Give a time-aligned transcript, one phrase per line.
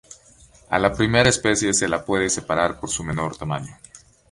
[0.69, 3.77] A la primera especie se la puede separar por su menor tamaño.